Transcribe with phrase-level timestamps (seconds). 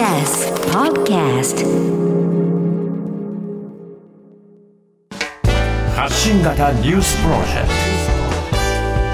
[0.00, 1.60] TBS Podcast
[5.94, 7.68] 発信型ニュースプロジェク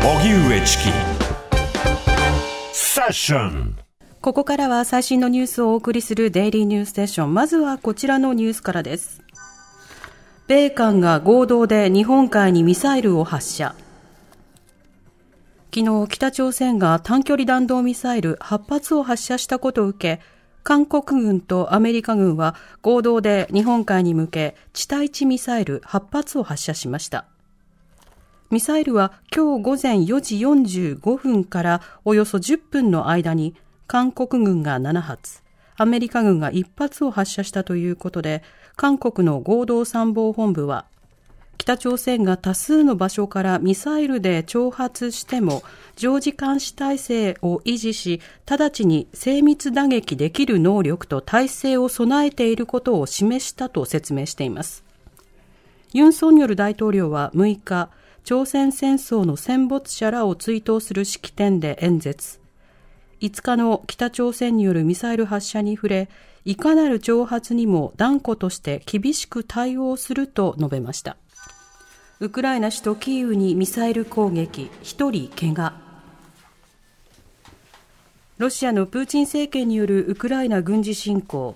[0.05, 0.85] ト荻上チキ
[2.73, 3.77] セッション
[4.21, 7.35] ここからは最新のニュースをお送りするデイリーニュースステーション。
[7.35, 9.23] まずはこちらのニュースからです。
[10.47, 13.75] 米韓が合同で日本海にミサイルを発射。
[15.75, 20.36] 昨日、北朝鮮が短距離弾道ミサイル8発を発射したことを受け、
[20.67, 27.27] 韓国軍とアメリカ軍は合同で日本海に向け地対地ミサイル8発を発射しました。
[28.51, 33.55] ミサイルは今日午前4時45分からおよそ10分の間に
[33.87, 35.45] 韓国軍が7発、
[35.77, 38.43] アメリカ軍が1発を発射したということで、
[38.75, 40.87] 韓国の合同参謀本部は
[41.59, 45.63] 北朝鮮が多数の場所からミサイルで挑発しても
[45.97, 54.85] 常時監視体制を維持し直ちに精密打撃できる能力と体制を備えていることを示したと説明しています。
[55.93, 57.89] ユン・ソンニョル大統領は6日
[58.25, 62.41] 朝鮮戦争の戦没者らを追悼する式典で演説。
[63.21, 66.09] 5日の北朝鮮によるミサイル発射に触れ
[66.45, 71.17] いかなる挑発にも断固として厳しく対応すると述べました。
[72.19, 75.75] ウクライナ首都キーウにミサイル攻撃、1人怪我。
[78.39, 81.55] ロシアのプーチン政権によるウクライナ軍事侵攻。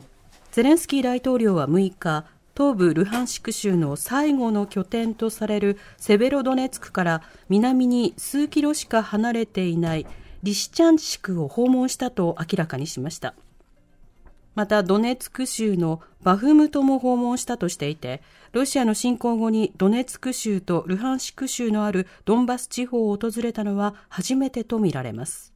[0.52, 10.06] ゼレンスキー大統領は6日、東部ルハンシク州の最後の拠点とされるセベロドネツクから南に数キロしか離れていない
[10.42, 13.34] リシチャンシクを訪問したと明らかにしました。
[14.60, 18.20] またドネツク州のバフムトも訪問したとしていて、
[18.52, 25.54] ロシアの侵攻後にドネツク州とルハンシク州のあるドンバス地方を訪れたのは初めてとみられます。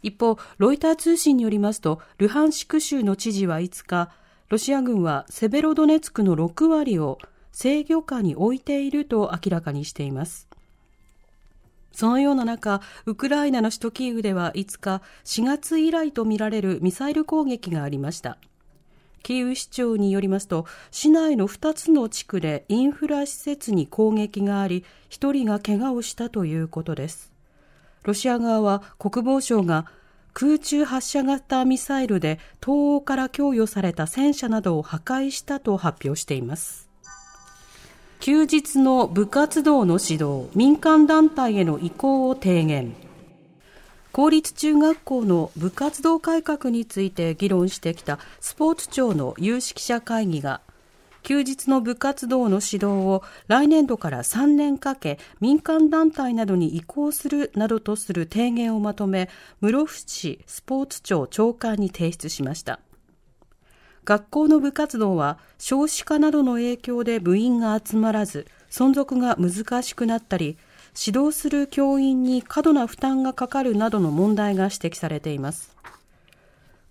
[0.00, 4.12] 一方、ロイター通信によりますと、ルハンシク州の知事は5日、
[4.48, 7.18] ロシア軍はセベロドネツクの6割を
[7.50, 10.46] 制御下に置いていると明らかにしています。
[11.94, 18.36] そのような中、ウクライナの首都キーウでは5日、4月以来とみられるミサイル攻撃がありました。
[19.22, 27.32] キーウ市長によりますと、市内の2つの地区でインフラ施設に攻撃があり、1人が怪我をしたということです。
[28.02, 29.86] ロシア側は国防省が
[30.34, 36.90] 空中発射型ミサイルで東欧から供与された戦車などを破壊したと発表しています。
[38.24, 42.94] 休日の部活動の指導、民間団体への移行を提言。
[44.12, 50.62] 公立中学校の部活動改革について議論してきたスポーツ庁の有識者会議が、
[51.22, 59.28] 休日の部活動の指導を来年度から3年かけ民間団体などに移行するなどとする提言をまとめ
[59.60, 62.80] 室伏スポーツ庁長官に提出しました
[64.04, 70.58] 学校の部活動は少子化などの影響で部員が集まらず、存続が難しくなったり、
[71.06, 75.74] 指導する教員に過度な負担がかかるなどの問題が指摘されています。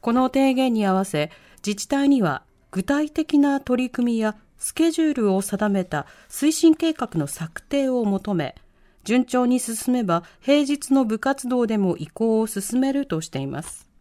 [0.02, 1.32] この提言に合わせ、
[1.66, 8.56] 自治体には具体的な取り組みやスケジュールを定めた推進計画の策定を求め、
[9.04, 13.93] 順調に進めば平日の部活動でも移行を進めるとしています。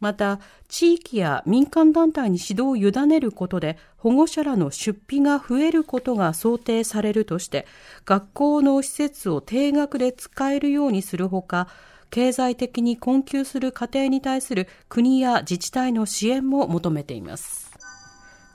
[0.00, 7.66] また、地域や民間団体に指導を委ねることで保護者らの出費が増えることが想定されるとして、
[8.04, 11.68] 学校の施設を定額で使えるようにするほか、
[12.10, 17.68] 経済的に困窮する家庭に対する国や自治体の支援も求めています。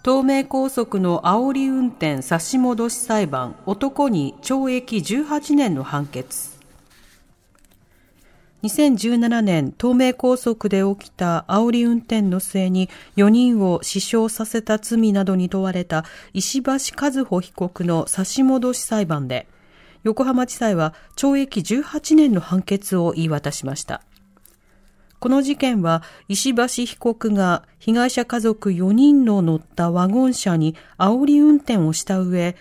[0.03, 6.52] 東名高速の煽り運転差し戻し裁判、男に懲役18年の判決。
[8.63, 19.47] 2017年、東名高速で起きた煽り運転の末に4人を死傷させた罪などに問われた石橋和歩被告の差し戻し裁判で、
[20.03, 24.01] 横浜地裁は懲役18年の判決を言い渡しました。
[25.19, 32.55] この事件は石橋被告が被害者家族4人の乗ったワゴン車に煽り運転をした上、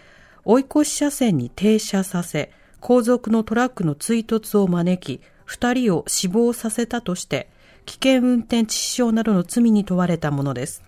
[0.44, 2.50] 追い越し車線に停車させ、
[2.80, 7.48] 後続のトラックの追突を招き、2人を死亡させたとして、
[7.86, 10.82] 危険運転致死傷などの罪に問われたものです。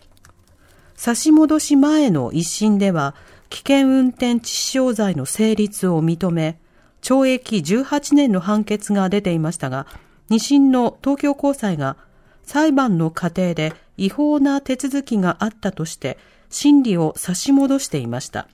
[0.96, 3.14] 差し戻し前の一審では、
[3.50, 6.58] 危険運転致死傷罪の成立を認め、
[7.02, 9.86] 懲役18年の判決が出ていましたが、
[10.30, 11.96] 二審の東京高裁が
[12.44, 16.18] 裁判の過程で違法な手続きがあったとして、
[16.48, 18.48] 審理を差し戻していました。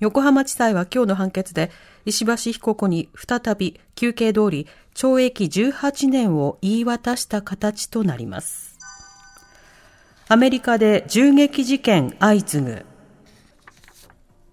[0.00, 1.70] 横浜地裁は今日の判決で、
[2.04, 8.78] 石橋被告に再び休憩通り懲役18年を言い渡した形となります。
[10.28, 12.86] アメリカで銃撃事件相次ぐ。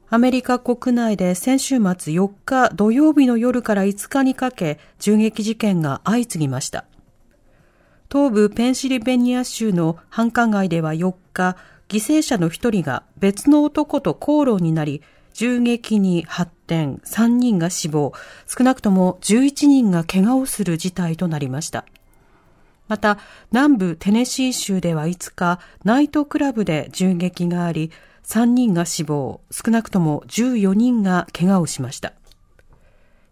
[0.10, 1.84] アメリカ国内で先週末
[2.14, 6.86] 4日土曜日の夜から5日にかけ銃撃事件が相次ぎました。
[8.12, 11.58] 東部ペンシルベニア州の繁華街では4日、
[11.90, 15.02] 犠牲者の1人が別の男と口論になり、
[15.36, 18.14] 銃撃に発展、3人が死亡、
[18.48, 21.86] 少なくとも11人が怪我をする事態となりました。
[22.88, 23.18] また、
[23.52, 27.92] 南部テネシー州では5日、ナイトクラブで銃撃があり、
[28.24, 32.14] 3人が死亡、少なくとも14人が怪我をしました。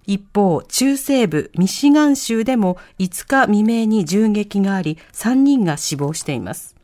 [0.05, 6.75] 一方、中西部ミシガン州でも5日未明に銃撃があり、3人が死亡しています。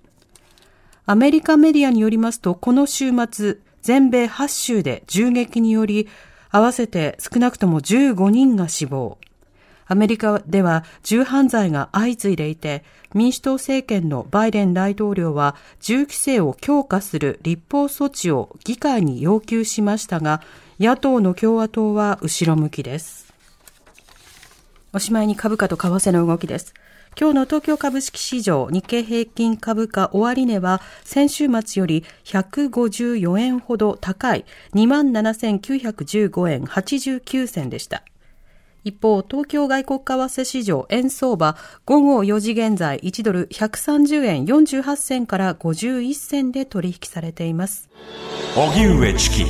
[1.06, 6.08] アメリカメディアによりますと、この週末、全米8州で銃撃により、
[6.52, 9.18] 合わせて少なくとも15人が死亡、
[9.92, 12.84] アメリカでは銃犯罪が相次いでいて、
[13.16, 20.42] 民主党政権のバイデン大統領は銃規制を強化する立法措置を議会に要求しましたが、
[20.80, 23.34] 野党の共和党は後ろ向きです。
[24.94, 26.76] おしまいに株価と為替の動きです。
[27.18, 38.04] 今日の東京株式市場日経平均株価終値は先週末より154円ほど高い27,915円89銭でした。
[38.86, 47.90] 一方、東京外国為替市場円相場午後4時現在1ドル130円48銭から51銭で取引されています。
[48.56, 49.46] 荻上チキ